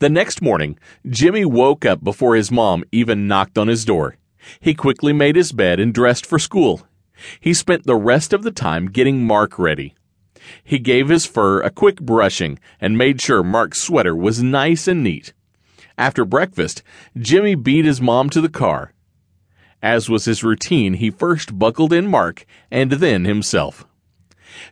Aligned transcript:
The 0.00 0.08
next 0.08 0.40
morning, 0.40 0.78
Jimmy 1.06 1.44
woke 1.44 1.84
up 1.84 2.02
before 2.02 2.34
his 2.34 2.50
mom 2.50 2.84
even 2.90 3.28
knocked 3.28 3.58
on 3.58 3.68
his 3.68 3.84
door. 3.84 4.16
He 4.58 4.72
quickly 4.72 5.12
made 5.12 5.36
his 5.36 5.52
bed 5.52 5.78
and 5.78 5.92
dressed 5.92 6.24
for 6.24 6.38
school. 6.38 6.86
He 7.38 7.52
spent 7.52 7.84
the 7.84 7.96
rest 7.96 8.32
of 8.32 8.42
the 8.42 8.50
time 8.50 8.86
getting 8.86 9.26
Mark 9.26 9.58
ready. 9.58 9.94
He 10.64 10.78
gave 10.78 11.10
his 11.10 11.26
fur 11.26 11.60
a 11.60 11.68
quick 11.68 12.00
brushing 12.00 12.58
and 12.80 12.96
made 12.96 13.20
sure 13.20 13.42
Mark's 13.42 13.82
sweater 13.82 14.16
was 14.16 14.42
nice 14.42 14.88
and 14.88 15.04
neat. 15.04 15.34
After 15.98 16.24
breakfast, 16.24 16.82
Jimmy 17.18 17.54
beat 17.54 17.84
his 17.84 18.00
mom 18.00 18.30
to 18.30 18.40
the 18.40 18.48
car. 18.48 18.94
As 19.82 20.08
was 20.08 20.24
his 20.24 20.42
routine, 20.42 20.94
he 20.94 21.10
first 21.10 21.58
buckled 21.58 21.92
in 21.92 22.06
Mark 22.06 22.46
and 22.70 22.92
then 22.92 23.26
himself. 23.26 23.86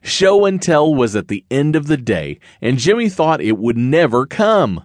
Show 0.03 0.47
and 0.47 0.61
tell 0.61 0.95
was 0.95 1.15
at 1.15 1.29
the 1.29 1.45
end 1.51 1.77
of 1.77 1.87
the 1.87 1.99
day, 1.99 2.39
and 2.63 2.79
Jimmy 2.79 3.11
thought 3.11 3.43
it 3.43 3.59
would 3.59 3.77
never 3.77 4.25
come. 4.25 4.85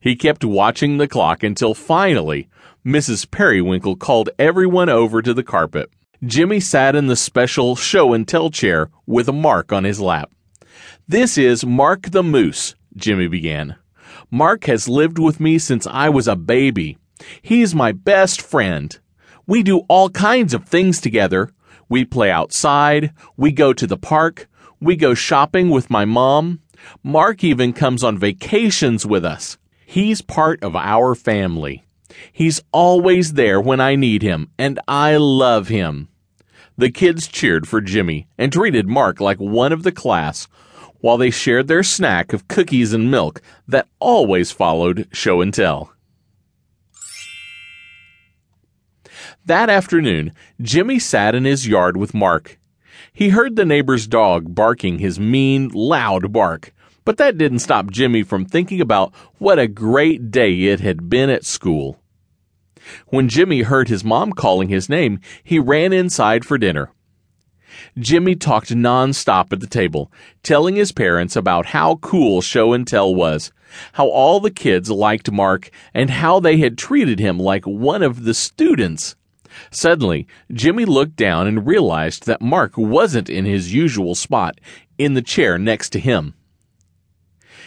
He 0.00 0.16
kept 0.16 0.44
watching 0.44 0.98
the 0.98 1.08
clock 1.08 1.42
until 1.42 1.74
finally 1.74 2.48
Mrs. 2.84 3.30
Periwinkle 3.30 3.96
called 3.96 4.30
everyone 4.38 4.88
over 4.88 5.22
to 5.22 5.32
the 5.32 5.44
carpet. 5.44 5.90
Jimmy 6.24 6.60
sat 6.60 6.94
in 6.94 7.06
the 7.06 7.16
special 7.16 7.76
show 7.76 8.12
and 8.12 8.26
tell 8.26 8.50
chair 8.50 8.90
with 9.06 9.28
a 9.28 9.32
Mark 9.32 9.72
on 9.72 9.84
his 9.84 10.00
lap. 10.00 10.30
This 11.08 11.36
is 11.36 11.66
Mark 11.66 12.10
the 12.10 12.22
Moose, 12.22 12.74
Jimmy 12.96 13.26
began. 13.26 13.76
Mark 14.30 14.64
has 14.64 14.88
lived 14.88 15.18
with 15.18 15.40
me 15.40 15.58
since 15.58 15.86
I 15.86 16.08
was 16.08 16.28
a 16.28 16.36
baby. 16.36 16.96
He's 17.42 17.74
my 17.74 17.92
best 17.92 18.40
friend. 18.40 18.98
We 19.46 19.62
do 19.62 19.80
all 19.88 20.10
kinds 20.10 20.54
of 20.54 20.64
things 20.64 21.00
together. 21.00 21.50
We 21.88 22.04
play 22.04 22.30
outside. 22.30 23.12
We 23.36 23.52
go 23.52 23.72
to 23.72 23.86
the 23.86 23.98
park. 23.98 24.48
We 24.80 24.96
go 24.96 25.14
shopping 25.14 25.70
with 25.70 25.90
my 25.90 26.04
mom. 26.04 26.60
Mark 27.02 27.44
even 27.44 27.72
comes 27.72 28.02
on 28.02 28.18
vacations 28.18 29.04
with 29.04 29.24
us. 29.24 29.58
He's 29.92 30.22
part 30.22 30.64
of 30.64 30.74
our 30.74 31.14
family. 31.14 31.84
He's 32.32 32.62
always 32.72 33.34
there 33.34 33.60
when 33.60 33.78
I 33.78 33.94
need 33.94 34.22
him, 34.22 34.48
and 34.58 34.80
I 34.88 35.18
love 35.18 35.68
him. 35.68 36.08
The 36.78 36.90
kids 36.90 37.28
cheered 37.28 37.68
for 37.68 37.82
Jimmy 37.82 38.26
and 38.38 38.50
treated 38.50 38.88
Mark 38.88 39.20
like 39.20 39.36
one 39.36 39.70
of 39.70 39.82
the 39.82 39.92
class 39.92 40.48
while 41.02 41.18
they 41.18 41.28
shared 41.28 41.68
their 41.68 41.82
snack 41.82 42.32
of 42.32 42.48
cookies 42.48 42.94
and 42.94 43.10
milk 43.10 43.42
that 43.68 43.86
always 43.98 44.50
followed 44.50 45.08
show 45.12 45.42
and 45.42 45.52
tell. 45.52 45.92
That 49.44 49.68
afternoon, 49.68 50.32
Jimmy 50.62 50.98
sat 50.98 51.34
in 51.34 51.44
his 51.44 51.68
yard 51.68 51.98
with 51.98 52.14
Mark. 52.14 52.58
He 53.12 53.28
heard 53.28 53.56
the 53.56 53.66
neighbor's 53.66 54.06
dog 54.06 54.54
barking 54.54 55.00
his 55.00 55.20
mean, 55.20 55.68
loud 55.68 56.32
bark, 56.32 56.72
but 57.04 57.16
that 57.18 57.38
didn't 57.38 57.60
stop 57.60 57.90
Jimmy 57.90 58.22
from 58.22 58.44
thinking 58.44 58.80
about 58.80 59.12
what 59.38 59.58
a 59.58 59.66
great 59.66 60.30
day 60.30 60.64
it 60.64 60.80
had 60.80 61.08
been 61.08 61.30
at 61.30 61.44
school. 61.44 61.98
When 63.08 63.28
Jimmy 63.28 63.62
heard 63.62 63.88
his 63.88 64.04
mom 64.04 64.32
calling 64.32 64.68
his 64.68 64.88
name, 64.88 65.20
he 65.42 65.58
ran 65.58 65.92
inside 65.92 66.44
for 66.44 66.58
dinner. 66.58 66.90
Jimmy 67.98 68.34
talked 68.34 68.70
nonstop 68.70 69.52
at 69.52 69.60
the 69.60 69.66
table, 69.66 70.10
telling 70.42 70.76
his 70.76 70.92
parents 70.92 71.36
about 71.36 71.66
how 71.66 71.96
cool 71.96 72.40
show 72.40 72.72
and 72.72 72.86
tell 72.86 73.14
was, 73.14 73.52
how 73.94 74.08
all 74.08 74.40
the 74.40 74.50
kids 74.50 74.90
liked 74.90 75.30
Mark, 75.30 75.70
and 75.94 76.10
how 76.10 76.40
they 76.40 76.58
had 76.58 76.76
treated 76.76 77.18
him 77.18 77.38
like 77.38 77.64
one 77.64 78.02
of 78.02 78.24
the 78.24 78.34
students. 78.34 79.16
Suddenly, 79.70 80.26
Jimmy 80.52 80.84
looked 80.84 81.16
down 81.16 81.46
and 81.46 81.66
realized 81.66 82.26
that 82.26 82.40
Mark 82.40 82.76
wasn't 82.76 83.30
in 83.30 83.44
his 83.44 83.74
usual 83.74 84.14
spot 84.14 84.58
in 84.98 85.14
the 85.14 85.22
chair 85.22 85.58
next 85.58 85.90
to 85.90 86.00
him. 86.00 86.34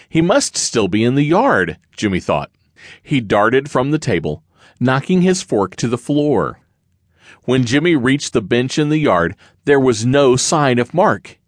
He 0.09 0.22
must 0.22 0.58
still 0.58 0.88
be 0.88 1.03
in 1.03 1.16
the 1.16 1.23
yard, 1.23 1.78
Jimmy 1.95 2.20
thought. 2.20 2.52
He 3.02 3.22
darted 3.22 3.70
from 3.70 3.92
the 3.92 4.00
table, 4.00 4.44
knocking 4.80 5.22
his 5.22 5.42
fork 5.42 5.75
to 5.78 5.88
the 5.88 5.98
floor. 5.98 6.59
When 7.44 7.66
Jimmy 7.66 7.95
reached 7.95 8.33
the 8.33 8.42
bench 8.42 8.78
in 8.78 8.89
the 8.89 8.98
yard, 8.98 9.36
there 9.65 9.80
was 9.80 10.05
no 10.05 10.36
sign 10.36 10.80
of 10.80 10.94
Mark. 10.94 11.39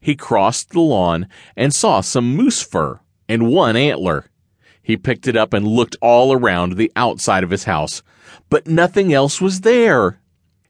He 0.00 0.16
crossed 0.16 0.70
the 0.70 0.80
lawn 0.80 1.28
and 1.56 1.74
saw 1.74 2.00
some 2.00 2.34
moose 2.36 2.62
fur 2.62 3.00
and 3.28 3.48
one 3.48 3.76
antler. 3.76 4.30
He 4.82 4.96
picked 4.96 5.28
it 5.28 5.36
up 5.36 5.52
and 5.52 5.66
looked 5.66 5.96
all 6.00 6.32
around 6.32 6.72
the 6.72 6.90
outside 6.96 7.44
of 7.44 7.50
his 7.50 7.64
house, 7.64 8.02
but 8.48 8.66
nothing 8.66 9.12
else 9.12 9.40
was 9.40 9.60
there. 9.60 10.20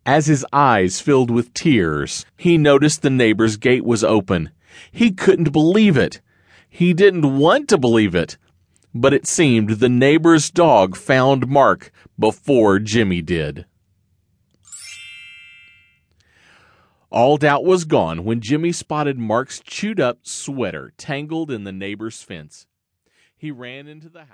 As 0.04 0.26
his 0.26 0.44
eyes 0.52 1.00
filled 1.00 1.30
with 1.30 1.54
tears, 1.54 2.24
he 2.36 2.58
noticed 2.58 3.02
the 3.02 3.10
neighbor's 3.10 3.56
gate 3.56 3.84
was 3.84 4.02
open. 4.02 4.50
He 4.90 5.10
couldn't 5.10 5.52
believe 5.52 5.96
it. 5.96 6.20
He 6.68 6.92
didn't 6.94 7.38
want 7.38 7.68
to 7.68 7.78
believe 7.78 8.14
it. 8.14 8.36
But 8.94 9.12
it 9.12 9.26
seemed 9.26 9.70
the 9.70 9.88
neighbor's 9.88 10.50
dog 10.50 10.96
found 10.96 11.46
Mark 11.46 11.92
before 12.18 12.78
Jimmy 12.78 13.22
did. 13.22 13.66
All 17.10 17.36
doubt 17.36 17.64
was 17.64 17.84
gone 17.84 18.24
when 18.24 18.40
Jimmy 18.40 18.72
spotted 18.72 19.18
Mark's 19.18 19.60
chewed 19.60 20.00
up 20.00 20.20
sweater 20.22 20.92
tangled 20.98 21.50
in 21.50 21.64
the 21.64 21.72
neighbor's 21.72 22.22
fence. 22.22 22.66
He 23.36 23.50
ran 23.50 23.86
into 23.86 24.08
the 24.08 24.20
house. 24.20 24.26